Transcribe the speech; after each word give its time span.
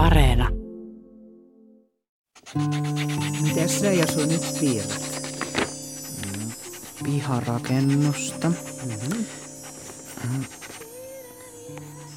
Areena. 0.00 0.48
Mitäs 3.42 3.80
sä 3.80 3.92
ja 3.92 4.06
sun 4.06 4.28
nyt 4.28 4.42
piirrät? 4.60 5.22
Piharakennusta. 7.04 8.48
Mm-hmm. 8.48 9.24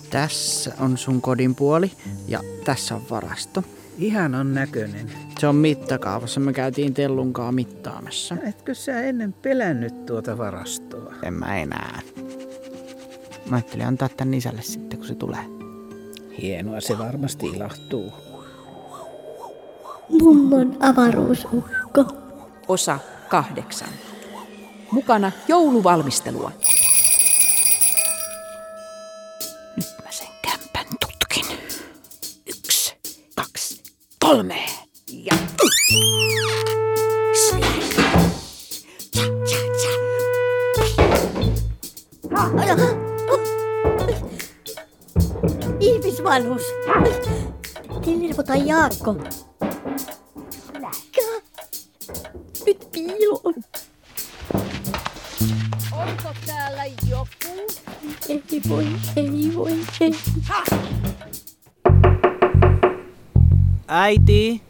Tässä 0.09 0.73
on 0.79 0.97
sun 0.97 1.21
kodin 1.21 1.55
puoli 1.55 1.91
ja 2.27 2.39
tässä 2.65 2.95
on 2.95 3.01
varasto. 3.09 3.63
Ihan 3.97 4.35
on 4.35 4.53
näköinen. 4.53 5.11
Se 5.39 5.47
on 5.47 5.55
mittakaavassa. 5.55 6.39
Me 6.39 6.53
käytiin 6.53 6.93
Tellunkaa 6.93 7.51
mittaamassa. 7.51 8.37
Etkö 8.43 8.73
sä 8.73 9.01
ennen 9.01 9.33
pelännyt 9.33 10.05
tuota 10.05 10.37
varastoa? 10.37 11.13
En 11.23 11.33
mä 11.33 11.57
enää. 11.57 12.01
Mä 13.49 13.55
ajattelin 13.55 13.85
antaa 13.85 14.09
tän 14.09 14.33
isälle 14.33 14.61
sitten, 14.61 14.99
kun 14.99 15.07
se 15.07 15.15
tulee. 15.15 15.52
Hienoa, 16.41 16.81
se 16.81 16.97
varmasti 16.97 17.45
ilahtuu. 17.45 18.13
Mummon 20.09 20.77
avaruusukko. 20.79 22.05
Osa 22.67 22.99
kahdeksan. 23.29 23.89
Mukana 24.91 25.31
jouluvalmistelua. 25.47 26.51
Nyt 29.77 29.87
mä 30.03 30.11
sen 30.11 30.27
kämpän 30.41 30.85
tutkin. 30.99 31.57
Yksi, 32.47 32.95
kaksi, 33.35 33.83
kolme. 34.19 34.65
Ja... 35.07 35.33
Ihmisvanhus. 46.13 46.61
Tilirvo 48.05 48.43
tai 48.43 48.67
Jaakko. 48.67 49.15
Nyt 52.65 52.87
piiloon. 52.91 53.53
Onko 55.91 56.29
täällä 56.45 56.85
joku? 57.09 57.67
Ei 58.29 58.61
voi, 58.69 58.87
ei 59.15 59.51
voi, 59.55 59.71
ei. 60.01 60.15
Äiti, 63.87 64.61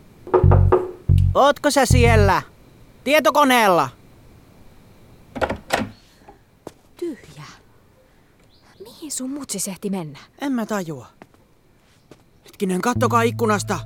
ootko 1.35 1.71
sä 1.71 1.85
siellä? 1.85 2.41
Tietokoneella? 3.03 3.89
Tyhjä. 6.97 7.43
Mihin 8.83 9.11
sun 9.11 9.29
mutsi 9.29 9.71
ehti 9.71 9.89
mennä? 9.89 10.19
En 10.41 10.51
mä 10.51 10.65
tajua. 10.65 11.22
Hetkinen, 12.53 12.81
kattokaa 12.81 13.21
ikkunasta. 13.21 13.79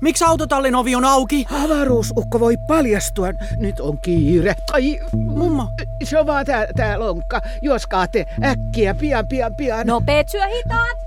Miksi 0.00 0.24
autotallin 0.24 0.74
ovi 0.74 0.94
on 0.94 1.04
auki? 1.04 1.46
Avaruusukko 1.64 2.40
voi 2.40 2.56
paljastua. 2.56 3.26
Nyt 3.56 3.80
on 3.80 3.98
kiire. 3.98 4.54
Ai, 4.72 5.00
Mummo. 5.12 5.68
se 6.04 6.18
on 6.18 6.26
vaan 6.26 6.46
tää, 6.46 6.66
tää 6.76 7.00
lonkka. 7.00 7.40
Juoskaatte 7.62 8.26
äkkiä, 8.44 8.94
pian, 8.94 9.26
pian, 9.26 9.54
pian. 9.54 9.86
Nopeet 9.86 10.28
syö 10.28 10.46
hitaat! 10.46 10.98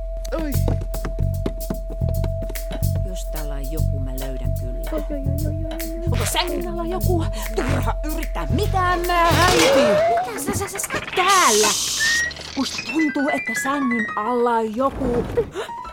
Oi. 0.41 0.51
Jos 3.07 3.25
täällä 3.25 3.53
on 3.55 3.71
joku, 3.71 3.99
mä 3.99 4.11
löydän 4.19 4.51
kyllä. 4.59 4.89
Onko 6.11 6.25
sängyn 6.33 6.67
alla 6.67 6.85
joku? 6.85 7.25
Turha 7.55 7.95
yrittää 8.03 8.47
mitään 8.49 8.99
mä 9.07 9.27
äiti. 9.27 9.65
Mitä 10.27 10.39
sä, 10.39 10.59
sä, 10.59 10.67
sä, 10.67 10.79
sä 10.79 11.01
täällä? 11.15 11.67
Musta 12.57 12.77
tuntuu, 12.93 13.29
että 13.29 13.61
sängyn 13.63 14.05
alla 14.15 14.51
on 14.51 14.75
joku. 14.75 15.25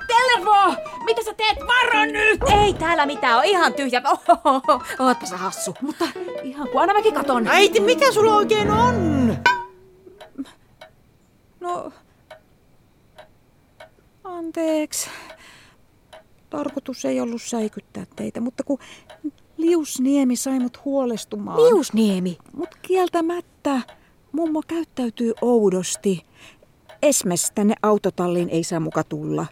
Televo! 0.06 0.91
Mitä 1.04 1.22
sä 1.24 1.34
teet? 1.34 1.58
Varo 1.60 2.04
nyt! 2.04 2.40
Ei 2.62 2.74
täällä 2.74 3.06
mitään 3.06 3.38
on 3.38 3.44
ihan 3.44 3.74
tyhjä. 3.74 4.02
Ohohoho, 4.04 4.82
Ootpa 4.98 5.26
sä 5.26 5.36
hassu. 5.36 5.74
Mutta 5.80 6.04
ihan 6.42 6.68
kun 6.68 6.80
aina 6.80 6.94
mäkin 6.94 7.14
katon. 7.14 7.48
Äiti, 7.48 7.80
mikä 7.80 8.12
sulla 8.12 8.36
oikein 8.36 8.70
on? 8.70 9.36
No, 11.60 11.92
anteeksi. 14.24 15.10
Tarkoitus 16.50 17.04
ei 17.04 17.20
ollut 17.20 17.42
säikyttää 17.42 18.06
teitä, 18.16 18.40
mutta 18.40 18.64
kun 18.64 18.78
Liusniemi 19.56 20.36
sai 20.36 20.58
mut 20.58 20.84
huolestumaan. 20.84 21.62
Liusniemi. 21.64 22.38
Mut 22.52 22.68
kieltämättä 22.82 23.80
mummo 24.32 24.62
käyttäytyy 24.66 25.32
oudosti. 25.40 26.22
Esmes 27.02 27.52
tänne 27.54 27.74
autotalliin 27.82 28.48
ei 28.48 28.64
saa 28.64 28.80
muka 28.80 29.04
tulla. 29.04 29.46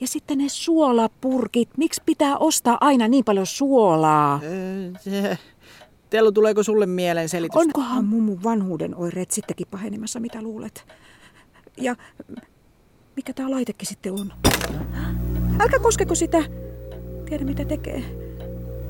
Ja 0.00 0.06
sitten 0.06 0.38
ne 0.38 0.48
suolapurkit. 0.48 1.68
Miksi 1.76 2.02
pitää 2.06 2.38
ostaa 2.38 2.78
aina 2.80 3.08
niin 3.08 3.24
paljon 3.24 3.46
suolaa? 3.46 4.40
Tellu, 6.10 6.32
tuleeko 6.32 6.62
sulle 6.62 6.86
mieleen 6.86 7.28
selitystä? 7.28 7.58
Onkohan 7.60 8.04
mummun 8.04 8.42
vanhuuden 8.42 8.94
oireet 8.94 9.30
sittenkin 9.30 9.66
pahenemassa, 9.70 10.20
mitä 10.20 10.42
luulet? 10.42 10.86
Ja 11.76 11.96
mikä 13.16 13.32
tää 13.32 13.50
laitekin 13.50 13.88
sitten 13.88 14.12
on? 14.12 14.32
Älkää 15.60 15.80
koskeko 15.80 16.14
sitä. 16.14 16.44
Tiedä 17.28 17.44
mitä 17.44 17.64
tekee. 17.64 18.04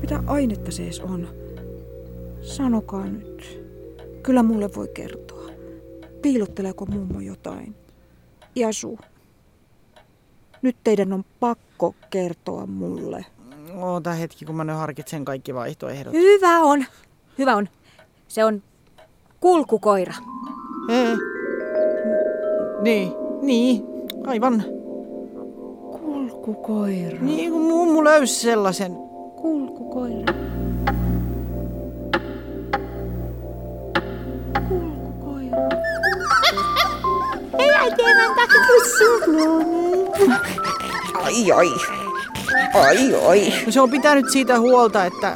Mitä 0.01 0.23
ainetta 0.27 0.71
se 0.71 0.83
edes 0.83 0.99
on? 0.99 1.27
Sanokaa 2.41 3.05
nyt. 3.05 3.67
Kyllä 4.23 4.43
mulle 4.43 4.69
voi 4.75 4.87
kertoa. 4.93 5.49
Piilotteleeko 6.21 6.85
mummo 6.85 7.19
jotain? 7.19 7.75
Jasu. 8.55 8.99
Nyt 10.61 10.75
teidän 10.83 11.13
on 11.13 11.25
pakko 11.39 11.95
kertoa 12.09 12.65
mulle. 12.65 13.25
Oota 13.75 14.11
hetki, 14.13 14.45
kun 14.45 14.55
mä 14.55 14.63
nyt 14.63 14.75
harkitsen 14.75 15.25
kaikki 15.25 15.53
vaihtoehdot. 15.53 16.13
Hyvä 16.13 16.59
on. 16.59 16.85
Hyvä 17.37 17.55
on. 17.55 17.69
Se 18.27 18.45
on 18.45 18.63
kulkukoira. 19.39 20.13
Ee. 20.89 21.17
Niin, 22.81 23.11
niin, 23.41 23.83
aivan. 24.27 24.63
Kulkukoira. 26.01 27.17
Niin 27.21 27.51
kuin 27.51 27.63
mummu 27.63 28.03
löysi 28.03 28.35
sellaisen. 28.35 28.91
Kulkukoira. 29.41 30.33
Kulkukoira. 30.33 30.56
Ai 41.23 41.51
ai. 41.51 41.67
Ai 42.73 43.15
ai. 43.27 43.53
No 43.65 43.71
se 43.71 43.81
on 43.81 43.89
pitänyt 43.89 44.29
siitä 44.29 44.59
huolta, 44.59 45.05
että, 45.05 45.35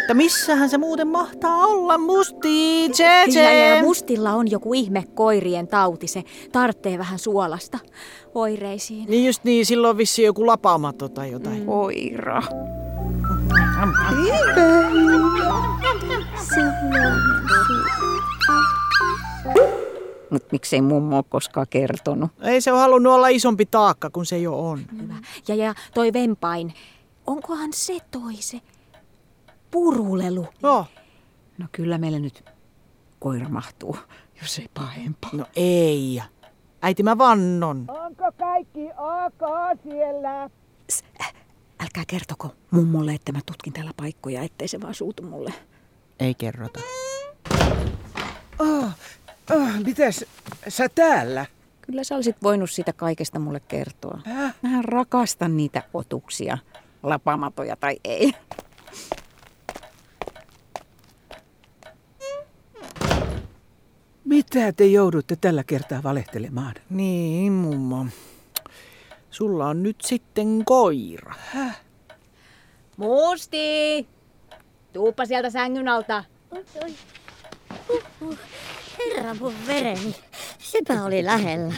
että 0.00 0.14
missähän 0.14 0.70
se 0.70 0.78
muuten 0.78 1.08
mahtaa 1.08 1.66
olla, 1.66 1.98
musti, 1.98 2.88
tse, 2.92 3.04
Ja, 3.04 3.52
ja 3.52 3.74
tse. 3.76 3.82
mustilla 3.82 4.32
on 4.32 4.50
joku 4.50 4.74
ihme 4.74 5.04
koirien 5.14 5.68
tauti. 5.68 6.06
Se 6.06 6.24
tarttee 6.52 6.98
vähän 6.98 7.18
suolasta 7.18 7.78
oireisiin. 8.34 9.04
Niin 9.08 9.26
just 9.26 9.44
niin, 9.44 9.66
silloin 9.66 9.90
on 9.90 9.98
vissiin 9.98 10.26
joku 10.26 10.46
lapaamato 10.46 11.08
tai 11.08 11.30
jotain. 11.32 11.66
Koira. 11.66 12.42
Mut 20.30 20.52
miksei 20.52 20.82
mummo 20.82 21.16
ole 21.16 21.24
koskaan 21.28 21.66
kertonut? 21.70 22.30
Ei 22.42 22.60
se 22.60 22.72
ole 22.72 22.80
halunnut 22.80 23.12
olla 23.12 23.28
isompi 23.28 23.66
taakka 23.66 24.10
kuin 24.10 24.26
se 24.26 24.38
jo 24.38 24.68
on. 24.68 24.80
Hyvä. 25.02 25.14
Ja, 25.48 25.54
ja 25.54 25.74
toi 25.94 26.12
vempain. 26.12 26.74
Onkohan 27.26 27.72
se 27.72 27.98
toi 28.10 28.34
se 28.34 28.60
purulelu? 29.70 30.46
Joo. 30.62 30.86
No 31.58 31.66
kyllä 31.72 31.98
meille 31.98 32.18
nyt 32.18 32.44
koira 33.18 33.48
mahtuu, 33.48 33.96
jos 34.42 34.58
ei 34.58 34.68
pahempaa. 34.74 35.30
No 35.32 35.46
ei. 35.56 36.22
Äiti 36.82 37.02
mä 37.02 37.18
vannon. 37.18 37.84
Onko 37.88 38.32
kaikki 38.38 38.84
ok 38.96 39.80
siellä? 39.82 40.50
Älkää 41.80 42.04
kertoko 42.06 42.54
mummolle, 42.70 43.14
että 43.14 43.32
mä 43.32 43.40
tutkin 43.46 43.72
täällä 43.72 43.92
paikkoja, 43.96 44.42
ettei 44.42 44.68
se 44.68 44.80
vaan 44.80 44.94
suutu 44.94 45.22
mulle. 45.22 45.54
Ei 46.20 46.34
kerrota. 46.34 46.80
Oh, 48.58 48.88
oh, 49.50 49.68
mitäs 49.86 50.24
sä 50.68 50.88
täällä? 50.88 51.46
Kyllä 51.82 52.04
sä 52.04 52.14
olisit 52.14 52.36
voinut 52.42 52.70
sitä 52.70 52.92
kaikesta 52.92 53.38
mulle 53.38 53.60
kertoa. 53.60 54.20
Häh? 54.24 54.54
Mähän 54.62 54.84
rakastan 54.84 55.56
niitä 55.56 55.82
otuksia, 55.94 56.58
lapamatoja 57.02 57.76
tai 57.76 57.96
ei. 58.04 58.32
Mitä 64.24 64.72
te 64.72 64.86
joudutte 64.86 65.36
tällä 65.36 65.64
kertaa 65.64 66.02
valehtelemaan? 66.02 66.74
Niin, 66.90 67.52
mummo. 67.52 68.06
Sulla 69.30 69.66
on 69.66 69.82
nyt 69.82 69.96
sitten 70.00 70.64
koira. 70.64 71.34
Musti! 72.96 74.06
Tuuppa 74.92 75.26
sieltä 75.26 75.50
sängyn 75.50 75.88
alta. 75.88 76.24
Herra 78.98 79.34
mun 79.34 79.54
vereni. 79.66 80.14
Sepä 80.58 81.04
oli 81.04 81.24
lähellä. 81.24 81.74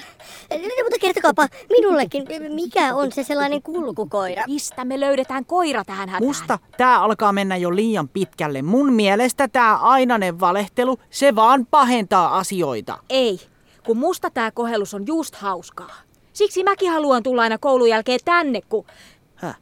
Mutta 0.82 0.98
kertokaapa 1.00 1.48
minullekin, 1.70 2.24
mikä 2.54 2.94
on 2.94 3.12
se 3.12 3.22
sellainen 3.22 3.62
kulkukoira? 3.62 4.42
Mistä 4.46 4.84
me 4.84 5.00
löydetään 5.00 5.44
koira 5.44 5.84
tähän 5.84 6.08
hätään? 6.08 6.28
Musta 6.28 6.58
tää 6.76 7.00
alkaa 7.00 7.32
mennä 7.32 7.56
jo 7.56 7.76
liian 7.76 8.08
pitkälle. 8.08 8.62
Mun 8.62 8.92
mielestä 8.92 9.48
tää 9.48 9.76
ainainen 9.76 10.40
valehtelu, 10.40 10.98
se 11.10 11.34
vaan 11.34 11.66
pahentaa 11.66 12.38
asioita. 12.38 12.98
Ei, 13.10 13.40
kun 13.86 13.96
musta 13.96 14.30
tää 14.30 14.50
kohellus 14.50 14.94
on 14.94 15.06
just 15.06 15.34
hauskaa. 15.34 15.94
Siksi 16.32 16.64
mäkin 16.64 16.90
haluan 16.90 17.22
tulla 17.22 17.42
aina 17.42 17.58
koulun 17.58 17.88
jälkeen 17.88 18.20
tänne, 18.24 18.60
kun... 18.68 18.86
Häh? 19.34 19.58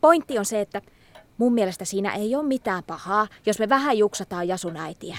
Pointti 0.00 0.38
on 0.38 0.44
se, 0.44 0.60
että 0.60 0.82
mun 1.38 1.54
mielestä 1.54 1.84
siinä 1.84 2.14
ei 2.14 2.34
ole 2.34 2.46
mitään 2.46 2.82
pahaa, 2.86 3.26
jos 3.46 3.58
me 3.58 3.68
vähän 3.68 3.98
juksataan 3.98 4.48
Jasun 4.48 4.76
äitiä. 4.76 5.18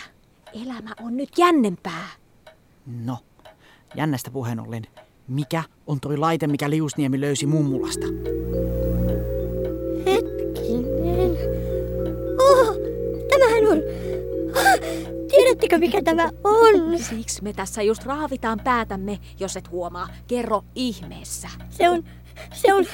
Elämä 0.54 0.92
on 1.02 1.18
nyt 1.18 1.30
jännempää. 1.38 2.08
No, 3.06 3.18
jännästä 3.96 4.32
puheen 4.32 4.60
ollen. 4.60 4.84
Mikä 5.28 5.64
on 5.88 6.00
toi 6.00 6.18
laite, 6.18 6.48
mikä 6.48 6.70
Liusniemi 6.70 7.22
löysi 7.22 7.46
mummulasta? 7.46 8.08
Hetkinen. 10.06 11.32
Oh, 12.40 12.76
tämähän 13.30 13.68
on... 13.72 13.78
Ah, 14.56 14.80
tiedättekö 15.30 15.78
mikä 15.78 16.02
tämä 16.04 16.30
on? 16.44 17.00
Siksi 17.00 17.44
me 17.44 17.54
tässä 17.54 17.82
just 17.82 18.06
raavitaan 18.06 18.60
päätämme, 18.64 19.20
jos 19.40 19.58
et 19.58 19.72
huomaa. 19.72 20.08
Kerro 20.28 20.64
ihmeessä. 20.76 21.48
Se 21.70 21.90
on, 21.90 22.04
se 22.54 22.74
on, 22.74 22.86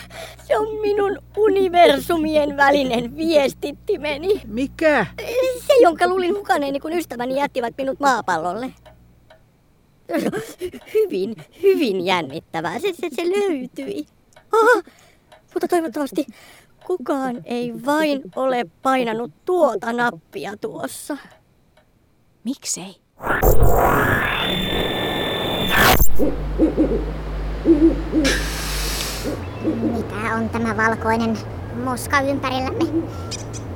se 0.47 0.57
on 0.57 0.81
minun 0.81 1.17
universumien 1.37 2.57
välinen 2.57 3.17
viestittimeni. 3.17 4.41
Mikä? 4.47 5.05
Se, 5.67 5.73
jonka 5.81 6.07
luulin 6.07 6.35
hukaneeni, 6.35 6.79
kun 6.79 6.93
ystäväni 6.93 7.35
jättivät 7.35 7.73
minut 7.77 7.99
maapallolle. 7.99 8.73
Hyvin, 10.93 11.35
hyvin 11.63 12.05
jännittävää. 12.05 12.79
Se, 12.79 12.93
se, 12.93 13.09
se 13.15 13.29
löytyi. 13.29 14.05
Ah, 14.35 14.83
mutta 15.53 15.67
toivottavasti 15.67 16.25
kukaan 16.85 17.41
ei 17.45 17.73
vain 17.85 18.21
ole 18.35 18.65
painanut 18.81 19.31
tuota 19.45 19.93
nappia 19.93 20.57
tuossa. 20.57 21.17
Miksei? 22.43 22.95
Mitä 29.81 30.35
on 30.35 30.49
tämä 30.49 30.77
valkoinen 30.77 31.37
moska 31.83 32.21
ympärillämme? 32.21 32.85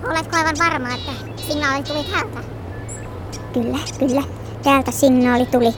Oletko 0.09 0.37
aivan 0.37 0.55
varma, 0.59 0.87
että 0.95 1.11
signaali 1.35 1.83
tuli 1.83 2.03
täältä? 2.03 2.39
Kyllä, 3.53 3.77
kyllä. 3.99 4.23
Täältä 4.63 4.91
signaali 4.91 5.45
tuli. 5.45 5.73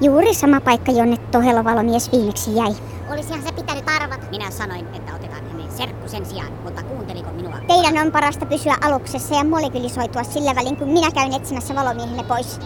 Juuri 0.00 0.34
sama 0.34 0.60
paikka, 0.60 0.92
jonne 0.92 1.16
tohelovalomies 1.16 2.12
viimeksi 2.12 2.56
jäi. 2.56 2.74
Olisihan 3.12 3.42
se 3.42 3.52
pitänyt 3.52 3.84
arvata. 4.00 4.30
Minä 4.30 4.50
sanoin, 4.50 4.86
että 4.94 5.14
otetaan 5.14 5.44
hänen 5.52 5.72
serkku 5.72 6.08
sen 6.08 6.26
sijaan, 6.26 6.52
mutta 6.64 6.82
kuunteliko 6.82 7.30
minua? 7.32 7.56
Teidän 7.66 8.06
on 8.06 8.12
parasta 8.12 8.46
pysyä 8.46 8.76
aluksessa 8.80 9.34
ja 9.34 9.44
molekylisoitua 9.44 10.24
sillä 10.24 10.54
välin, 10.54 10.76
kun 10.76 10.88
minä 10.88 11.10
käyn 11.10 11.32
etsimässä 11.34 11.74
valomiehenne 11.74 12.22
pois. 12.24 12.60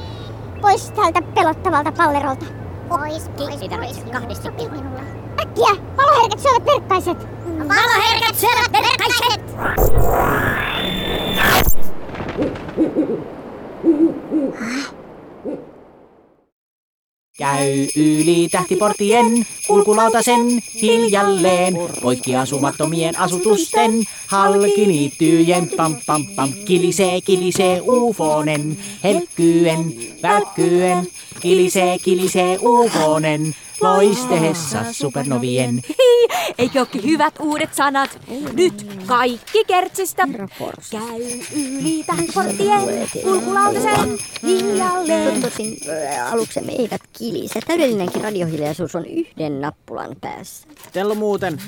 Pois 0.61 0.91
tältä 0.91 1.23
pelottavalta 1.35 1.93
pallerolta. 1.93 2.45
Pois, 2.89 3.29
pois, 3.29 3.63
Ei 3.63 3.69
tarvitse 3.69 4.01
pois. 4.01 4.13
kahdesti 4.13 4.45
Sopii 4.45 4.69
minulle. 4.69 5.24
Äkkiä! 5.55 5.77
Valoherkät 5.97 6.41
syövät 6.41 6.65
verkkaiset! 6.67 7.19
Valoherkät 7.59 8.37
syövät 8.41 8.73
verkkaiset! 8.73 9.41
Käy 17.39 17.87
yli 17.97 18.49
tähtiporttien, 18.53 19.47
kulkulautasen 19.67 20.63
hiljalleen, 20.83 21.75
poikki 22.03 22.37
asumattomien 22.37 23.19
asutusten, 23.19 23.91
halki 24.27 24.87
niittyjen, 24.87 25.69
pam 25.77 25.97
pam 26.07 26.27
pam, 26.37 26.53
kilisee, 26.65 27.21
kilisee 27.21 27.81
ufonen, 27.81 28.79
helkkyen, 29.05 29.95
välkkyen, 30.23 31.07
kilisee, 31.41 31.99
kilisee 31.99 32.59
ufonen, 32.63 33.55
loistehessa 33.85 34.79
supernovien. 34.93 35.83
Eikö 36.59 36.79
olekin 36.79 37.05
hyvät 37.05 37.35
uudet 37.41 37.75
sanat? 37.75 38.19
Nyt 38.53 38.87
kaikki 39.07 39.65
kertsistä. 39.65 40.29
Käy 40.91 41.23
yli 41.57 42.05
tähtiporttien, 42.07 43.09
kulkulautasen 43.23 44.19
hiljalleen. 44.43 45.43
Tosin 45.43 45.77
ää, 45.91 46.29
aluksemme 46.31 46.73
eivät 46.73 47.01
kilise. 47.19 47.61
Täydellinenkin 47.67 48.23
radiohiljaisuus 48.23 48.95
on 48.95 49.07
yhden 49.07 49.61
nappulan 49.61 50.17
päässä. 50.21 50.69
Tello 50.93 51.15
muuten, 51.15 51.59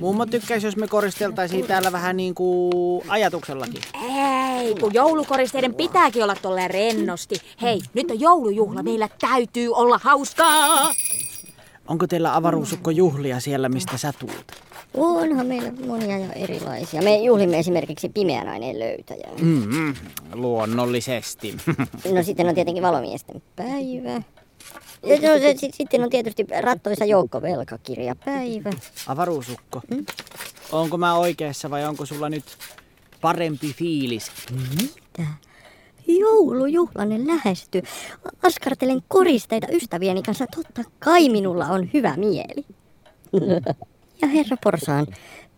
mummo 0.00 0.26
tykkäisi, 0.26 0.66
jos 0.66 0.76
me 0.76 0.88
koristeltaisiin 0.88 1.66
täällä 1.66 1.92
vähän 1.92 2.16
niin 2.16 2.34
kuin 2.34 3.02
ajatuksellakin. 3.08 3.80
Ei, 4.58 4.74
kun 4.74 4.94
joulukoristeiden 4.94 5.74
pitääkin 5.74 6.22
olla 6.22 6.36
tolleen 6.42 6.70
rennosti. 6.70 7.34
Hei, 7.62 7.80
nyt 7.94 8.10
on 8.10 8.20
joulujuhla, 8.20 8.82
meillä 8.82 9.08
täytyy 9.20 9.72
olla 9.72 10.00
hauskaa. 10.02 10.92
Onko 11.88 12.06
teillä 12.06 12.36
avaruusukko 12.36 12.90
juhlia 12.90 13.40
siellä, 13.40 13.68
mistä 13.68 13.98
sä 13.98 14.12
tuut? 14.18 14.52
Onhan 14.94 15.46
meillä 15.46 15.72
monia 15.86 16.18
ja 16.18 16.32
erilaisia. 16.32 17.02
Me 17.02 17.16
juhlimme 17.16 17.58
esimerkiksi 17.58 18.08
pimeän 18.08 18.48
aineen 18.48 18.78
löytäjää. 18.78 19.30
Mm, 19.40 19.94
luonnollisesti. 20.32 21.56
No 22.14 22.22
sitten 22.22 22.48
on 22.48 22.54
tietenkin 22.54 22.82
valomiesten 22.82 23.42
päivä. 23.56 24.22
No, 25.02 25.38
se, 25.40 25.54
sit, 25.56 25.74
sitten 25.74 26.02
on 26.02 26.10
tietysti 26.10 26.46
rattoisa 26.60 27.04
joukkovelkakirjapäivä. 27.04 28.70
Avaruusukko. 29.06 29.82
Onko 30.72 30.96
mä 30.98 31.14
oikeassa 31.14 31.70
vai 31.70 31.84
onko 31.84 32.06
sulla 32.06 32.28
nyt 32.28 32.44
parempi 33.20 33.72
fiilis? 33.72 34.30
Mitä? 34.52 35.30
Joulujuhlanen 36.06 37.26
lähestyy. 37.26 37.82
Askartelen 38.42 39.02
koristeita 39.08 39.66
ystävieni 39.72 40.22
kanssa. 40.22 40.46
Totta 40.56 40.90
kai 40.98 41.28
minulla 41.28 41.66
on 41.66 41.88
hyvä 41.94 42.16
mieli. 42.16 42.64
Ja 44.22 44.28
herra 44.28 44.56
Porsaan 44.64 45.06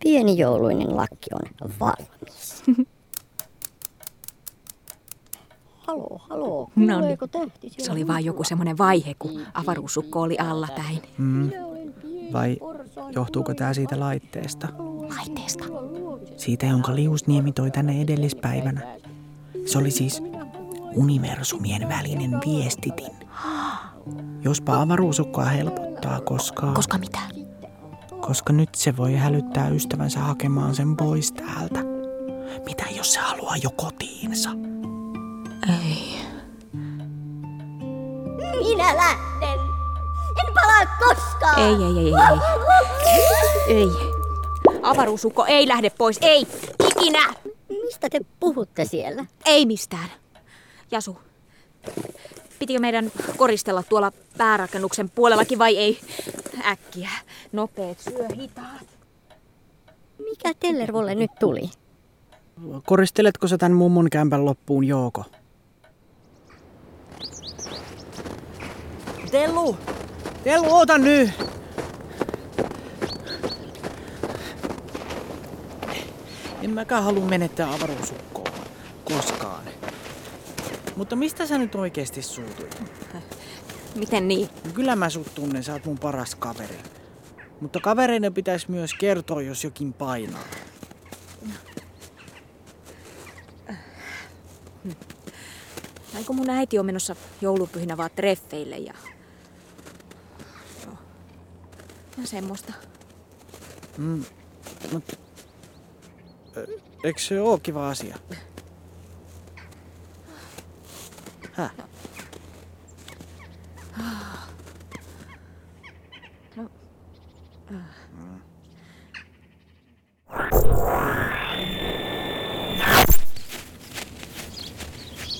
pieni 0.02 0.38
jouluinen 0.38 0.96
lakki 0.96 1.30
on 1.34 1.70
valmis. 1.80 2.62
Haloo, 5.86 6.20
haloo. 6.28 6.70
No 6.76 7.00
niin. 7.00 7.18
Tähti 7.30 7.70
Se 7.78 7.92
oli 7.92 8.06
vaan 8.06 8.24
joku 8.24 8.44
semmoinen 8.44 8.78
vaihe, 8.78 9.14
kun 9.18 9.40
avaruusukko 9.54 10.20
oli 10.20 10.38
alla 10.38 10.68
päin. 10.76 11.02
Mm. 11.18 11.50
Vai 12.32 12.56
johtuuko 13.14 13.54
tää 13.54 13.74
siitä 13.74 14.00
laitteesta? 14.00 14.68
Laitteesta. 15.16 15.64
Siitä, 16.36 16.66
jonka 16.66 16.94
Liusniemi 16.94 17.52
toi 17.52 17.70
tänne 17.70 18.00
edellispäivänä. 18.00 18.98
Se 19.66 19.78
oli 19.78 19.90
siis 19.90 20.22
universumien 20.94 21.88
välinen 21.88 22.40
viestitin. 22.46 23.12
Jospa 24.42 24.80
avaruusukkoa 24.80 25.44
helpottaa, 25.44 26.20
koska... 26.20 26.72
Koska 26.72 26.98
mitä? 26.98 27.18
Koska 28.20 28.52
nyt 28.52 28.74
se 28.74 28.96
voi 28.96 29.14
hälyttää 29.14 29.68
ystävänsä 29.68 30.20
hakemaan 30.20 30.74
sen 30.74 30.96
pois 30.96 31.32
täältä. 31.32 31.78
Mitä 32.64 32.84
jos 32.96 33.12
se 33.12 33.20
haluaa 33.20 33.56
jo 33.56 33.70
kotiinsa? 33.70 34.50
Ei. 35.68 36.16
Minä 38.58 38.96
lähden. 38.96 39.60
En 40.46 40.54
palaa 40.54 40.96
koskaan. 40.98 41.58
Ei, 41.58 41.74
ei, 41.74 41.98
ei, 41.98 42.14
ei. 43.68 43.76
Ei. 43.76 43.88
Avaruusukko 44.82 45.44
ei 45.44 45.68
lähde 45.68 45.90
pois, 45.90 46.18
ei! 46.20 46.46
Ikinä! 46.88 47.34
Mistä 47.68 48.08
te 48.10 48.20
puhutte 48.40 48.84
siellä? 48.84 49.26
Ei 49.44 49.66
mistään. 49.66 50.08
Jasu, 50.90 51.18
pitikö 52.58 52.78
meidän 52.80 53.12
koristella 53.36 53.82
tuolla 53.82 54.12
päärakennuksen 54.38 55.10
puolellakin 55.10 55.58
vai 55.58 55.76
ei? 55.76 56.00
Äkkiä. 56.64 57.10
Nopeet 57.52 58.00
syö 58.00 58.28
hitaat. 58.36 58.86
Mikä 60.18 60.52
Tellervolle 60.60 61.14
nyt 61.14 61.30
tuli? 61.40 61.70
Koristeletko 62.84 63.48
sä 63.48 63.58
tän 63.58 63.72
mummon 63.72 64.10
kämpän 64.10 64.44
loppuun, 64.44 64.84
Jouko? 64.84 65.24
Tellu! 69.30 69.76
Tellu, 70.44 70.74
oota 70.74 70.98
nyt! 70.98 71.30
En 76.62 76.70
mäkään 76.70 77.04
halua 77.04 77.24
menettää 77.24 77.68
avaruusukkoa. 77.74 78.44
Koskaan. 79.04 79.35
Mutta 80.96 81.16
mistä 81.16 81.46
sä 81.46 81.58
nyt 81.58 81.74
oikeesti 81.74 82.22
suutuit? 82.22 82.82
Miten 83.94 84.28
niin? 84.28 84.48
No 84.64 84.70
Kyllä 84.74 84.96
mä 84.96 85.10
sut 85.10 85.34
tunnen, 85.34 85.64
sä 85.64 85.72
oot 85.72 85.84
mun 85.84 85.98
paras 85.98 86.34
kaveri. 86.34 86.78
Mutta 87.60 87.80
kavereiden 87.80 88.34
pitäisi 88.34 88.70
myös 88.70 88.94
kertoa, 88.94 89.42
jos 89.42 89.64
jokin 89.64 89.92
painaa. 89.92 90.44
Ai 96.14 96.24
kun 96.26 96.36
mun 96.36 96.50
äiti 96.50 96.78
on 96.78 96.86
menossa 96.86 97.16
joulupyhinä 97.40 97.96
vaan 97.96 98.10
treffeille 98.16 98.78
ja... 98.78 98.94
Semmoista. 102.24 102.72
Mm, 103.98 104.24
mut, 104.92 105.18
eikö 107.04 107.20
se 107.20 107.40
ole 107.40 107.60
kiva 107.60 107.88
asia? 107.88 108.18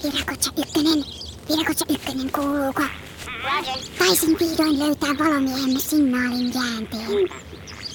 Virakotsa 0.07 0.51
ykkönen, 0.57 1.05
Virakotsa 1.49 1.85
ykkönen 1.89 2.33
kuuluuko? 2.33 2.83
Taisin 3.99 4.37
vihdoin 4.41 4.79
löytää 4.79 5.09
valomiehemme 5.19 5.81
signaalin 5.81 6.53
jäänteen. 6.55 7.11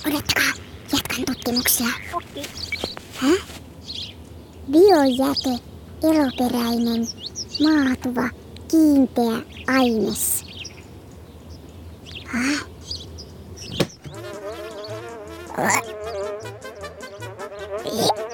Odottakaa, 0.08 0.54
jatkan 0.94 1.26
tutkimuksia. 1.26 1.88
Häh? 3.16 3.42
Biojäte, 4.72 5.64
eloperäinen, 6.04 7.08
maatuva, 7.64 8.30
kiinteä 8.72 9.42
aines. 9.68 10.44
Häh? 12.26 12.66
Nyt 17.84 18.31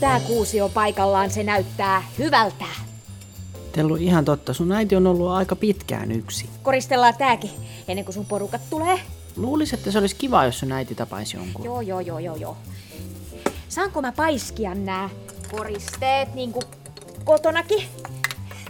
tää 0.00 0.20
kuusi 0.20 0.60
on 0.60 0.70
paikallaan, 0.70 1.30
se 1.30 1.42
näyttää 1.42 2.02
hyvältä. 2.18 2.64
Tellu 3.72 3.96
ihan 3.96 4.24
totta, 4.24 4.54
sun 4.54 4.72
äiti 4.72 4.96
on 4.96 5.06
ollut 5.06 5.30
aika 5.30 5.56
pitkään 5.56 6.12
yksi. 6.12 6.48
Koristellaan 6.62 7.14
tääkin, 7.18 7.50
ennen 7.88 8.04
kuin 8.04 8.14
sun 8.14 8.26
porukat 8.26 8.60
tulee. 8.70 9.00
Luulisin, 9.36 9.78
että 9.78 9.90
se 9.90 9.98
olisi 9.98 10.16
kiva, 10.16 10.44
jos 10.44 10.58
sun 10.58 10.72
äiti 10.72 10.94
tapaisi 10.94 11.36
jonkun. 11.36 11.64
Joo, 11.64 11.80
joo, 11.80 12.00
joo, 12.00 12.18
joo, 12.18 12.36
joo. 12.36 12.56
Saanko 13.68 14.02
mä 14.02 14.12
paiskia 14.12 14.74
nää 14.74 15.10
koristeet 15.50 16.34
niinku 16.34 16.60
kotonakin? 17.24 17.82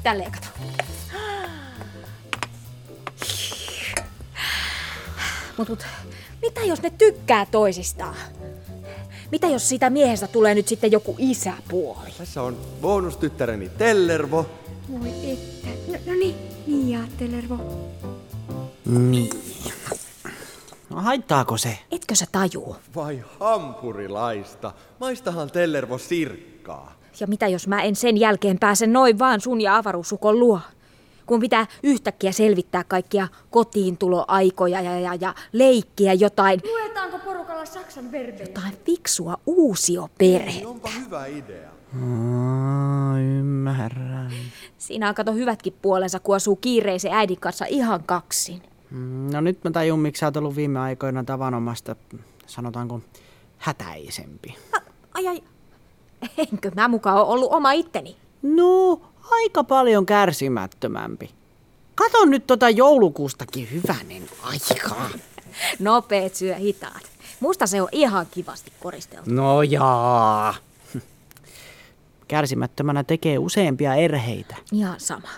Tälleen 0.02 0.32
kato. 0.32 0.46
Mut, 5.58 5.68
mut, 5.68 5.86
mitä 6.42 6.60
jos 6.60 6.82
ne 6.82 6.90
tykkää 6.90 7.46
toisistaan? 7.46 8.14
Mitä 9.30 9.46
jos 9.46 9.68
siitä 9.68 9.90
miehestä 9.90 10.26
tulee 10.26 10.54
nyt 10.54 10.68
sitten 10.68 10.92
joku 10.92 11.16
isäpuoli? 11.18 12.10
Tässä 12.18 12.42
on 12.42 12.56
bonustyttäreni 12.80 13.68
Tellervo. 13.68 14.46
Voi 14.92 15.08
että. 15.32 15.68
No, 15.88 15.98
no 16.06 16.18
niin, 16.18 16.34
niin 16.66 16.90
ja 16.90 17.00
Tellervo. 17.18 17.58
Niin. 18.86 19.30
No 20.90 21.00
haittaako 21.00 21.56
se? 21.56 21.78
Etkö 21.90 22.14
sä 22.14 22.26
tajuu? 22.32 22.76
Vai 22.96 23.22
hampurilaista. 23.40 24.72
Maistahan 25.00 25.50
Tellervo 25.50 25.98
sirkkaa. 25.98 26.92
Ja 27.20 27.26
mitä 27.26 27.48
jos 27.48 27.68
mä 27.68 27.82
en 27.82 27.96
sen 27.96 28.16
jälkeen 28.16 28.58
pääse 28.58 28.86
noin 28.86 29.18
vaan 29.18 29.40
sun 29.40 29.60
ja 29.60 29.76
avaruussukon 29.76 30.40
luo? 30.40 30.60
Kun 31.30 31.40
pitää 31.40 31.66
yhtäkkiä 31.82 32.32
selvittää 32.32 32.84
kaikkia 32.84 33.28
kotiintuloaikoja 33.50 34.80
ja, 34.80 34.98
ja, 35.00 35.14
ja 35.14 35.34
leikkiä 35.52 36.12
jotain, 36.12 36.60
Luetaanko 36.64 37.18
porukalla 37.18 37.64
saksan 37.66 38.12
verbejä? 38.12 38.46
jotain 38.46 38.76
fiksua 38.86 39.36
uusioperhe. 39.46 40.66
Onpa 40.66 40.90
hyvä 41.04 41.26
idea. 41.26 41.70
Aa, 42.02 43.18
ymmärrän. 43.18 44.32
Siinä 44.78 45.08
on 45.08 45.14
kato 45.14 45.32
hyvätkin 45.32 45.74
puolensa, 45.82 46.20
kun 46.20 46.36
asuu 46.36 46.56
kiireisen 46.56 47.12
äidin 47.12 47.40
kanssa 47.40 47.64
ihan 47.68 48.04
kaksin. 48.04 48.62
Mm, 48.90 49.30
No 49.32 49.40
nyt 49.40 49.64
mä 49.64 49.70
tajun, 49.70 49.98
miksi 50.00 50.20
sä 50.20 50.26
oot 50.26 50.36
ollut 50.36 50.56
viime 50.56 50.78
aikoina 50.78 51.24
tavanomasta, 51.24 51.96
sanotaanko, 52.46 53.00
hätäisempi. 53.58 54.56
Ai 55.14 55.26
ai, 55.28 55.42
enkö 56.52 56.70
mä 56.76 56.88
mukaan 56.88 57.16
ole 57.16 57.26
ollut 57.26 57.52
oma 57.52 57.72
itteni? 57.72 58.16
No, 58.42 59.00
aika 59.30 59.64
paljon 59.64 60.06
kärsimättömämpi. 60.06 61.30
Kato 61.94 62.24
nyt 62.24 62.46
tota 62.46 62.70
joulukuustakin 62.70 63.68
hyvänen 63.72 64.22
aikaa. 64.42 65.10
Nopeet 65.78 66.34
syö 66.34 66.54
hitaat. 66.54 67.02
Musta 67.40 67.66
se 67.66 67.82
on 67.82 67.88
ihan 67.92 68.26
kivasti 68.30 68.72
koristeltu. 68.80 69.30
No 69.30 69.62
jaa. 69.62 70.54
Kärsimättömänä 72.28 73.04
tekee 73.04 73.38
useampia 73.38 73.94
erheitä. 73.94 74.56
Ihan 74.72 75.00
sama. 75.00 75.28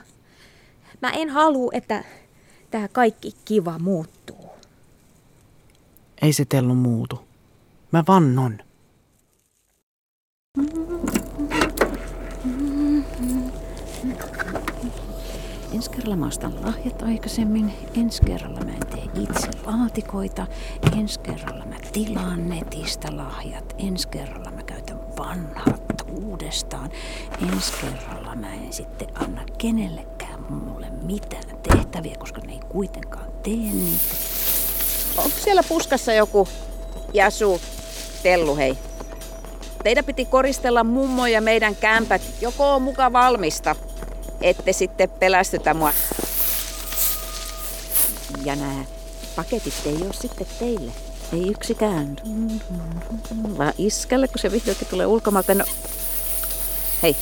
Mä 1.03 1.11
en 1.11 1.31
halua, 1.31 1.71
että 1.75 2.05
tää 2.71 2.89
kaikki 2.89 3.33
kiva 3.45 3.79
muuttuu. 3.79 4.51
Ei 6.23 6.33
se 6.33 6.45
tellu 6.45 6.75
muutu. 6.75 7.29
Mä 7.93 8.05
vannon. 8.09 8.59
Ensi 15.83 15.91
kerralla 15.91 16.17
mä 16.17 16.27
ostan 16.27 16.55
lahjat 16.67 17.03
aikaisemmin. 17.03 17.73
Ensi 18.01 18.23
kerralla 18.23 18.61
mä 18.61 18.71
en 18.71 18.87
tee 18.87 19.23
itse 19.23 19.49
laatikoita. 19.67 20.47
Ensi 20.99 21.21
kerralla 21.21 21.65
mä 21.65 21.75
tilaan 21.93 22.49
netistä 22.49 23.17
lahjat. 23.17 23.75
Ensi 23.79 24.09
kerralla 24.09 24.51
mä 24.51 24.63
käytän 24.63 25.01
vanhat 25.19 26.03
uudestaan. 26.11 26.91
Ensi 27.53 27.73
kerralla 27.81 28.35
mä 28.35 28.55
en 28.55 28.73
sitten 28.73 29.09
anna 29.15 29.43
kenellekään 29.59 30.53
mulle 30.53 30.87
mitään 31.03 31.59
tehtäviä, 31.71 32.17
koska 32.19 32.41
ne 32.47 32.53
ei 32.53 32.61
kuitenkaan 32.69 33.33
tee 33.43 33.53
niitä. 33.53 34.15
Onko 35.17 35.37
siellä 35.45 35.63
puskassa 35.69 36.13
joku 36.13 36.49
Jasu, 37.13 37.61
Tellu 38.23 38.57
hei? 38.57 38.79
Teidän 39.85 40.05
piti 40.05 40.25
koristella 40.25 40.85
mummo 40.85 41.27
ja 41.27 41.41
meidän 41.41 41.77
kämpät. 41.77 42.23
Joko 42.41 42.75
on 42.75 42.83
muka 42.83 43.13
valmista, 43.13 43.77
ette 44.43 44.73
sitten 44.73 45.11
pelästytä 45.11 45.75
mua. 45.75 45.93
Ja 48.45 48.57
nämä 48.57 48.85
paketit 49.37 49.75
ei 49.87 49.97
ole 49.97 50.13
sitten 50.13 50.47
teille. 50.59 50.93
Ei 51.33 51.49
yksikään. 51.49 52.17
Vaan 53.59 53.73
iskälle, 53.79 54.29
kun 54.29 54.39
se 54.39 54.53
vihdoinkin 54.53 54.89
tulee 54.89 55.07
ulkomailta. 55.07 55.55
No... 55.55 55.65
Hei, 57.03 57.17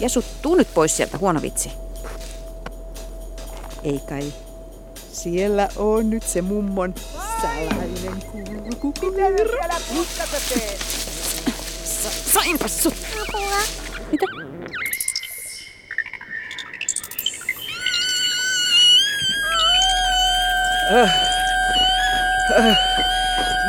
Jasu, 0.00 0.24
tuu 0.42 0.54
nyt 0.54 0.74
pois 0.74 0.96
sieltä, 0.96 1.18
huono 1.18 1.42
vitsi. 1.42 1.72
Ei 3.84 4.00
kai. 4.08 4.32
Siellä 5.12 5.68
on 5.76 6.10
nyt 6.10 6.22
se 6.22 6.42
mummon 6.42 6.94
salainen 7.42 8.22
kulkukoira. 8.80 9.78
Sa- 11.84 12.32
sainpa 12.32 12.68
sut. 12.68 12.94
Mitä? 14.12 14.26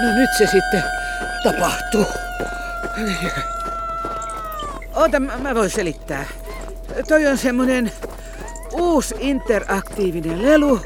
No 0.03 0.15
nyt 0.15 0.30
se 0.38 0.48
sitten 0.48 0.84
tapahtuu. 1.44 2.06
Ota, 4.96 5.20
mä, 5.20 5.38
mä 5.38 5.56
voin 5.56 5.70
selittää. 5.70 6.25
Toi 7.08 7.27
on 7.27 7.38
semmonen 7.38 7.92
uusi 8.74 9.15
interaktiivinen 9.20 10.42
lelu, 10.46 10.82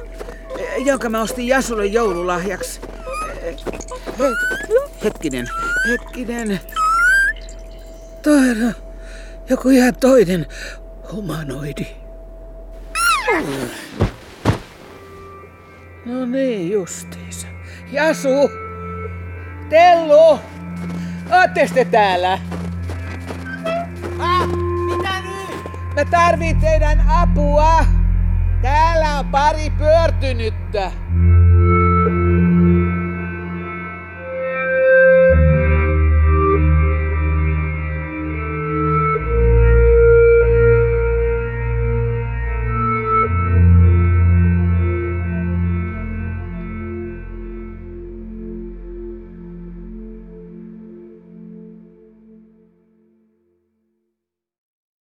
jonka 0.85 1.09
mä 1.09 1.21
ostin 1.21 1.47
Jasulle 1.47 1.85
joululahjaksi. 1.85 2.81
He- 3.43 3.55
Hetkinen, 5.03 5.47
hetkinen. 5.89 6.59
Toi 8.23 8.49
on 8.49 8.73
joku 9.49 9.69
ihan 9.69 9.95
toinen 9.95 10.45
humanoidi. 11.11 11.87
No 16.07 16.25
niin, 16.25 16.71
justiinsa. 16.71 17.47
Jasu! 17.91 18.51
Tellu! 19.69 20.39
Oottes 21.31 21.71
te 21.71 21.85
täällä? 21.85 22.39
Ah, 24.19 24.47
mitä 24.85 25.21
nyt? 25.21 25.63
Mä 25.95 26.05
tarvin 26.05 26.59
teidän 26.59 27.03
apua. 27.07 27.85
Täällä 28.61 29.19
on 29.19 29.25
pari 29.25 29.69
pyörtynyttä. 29.69 30.91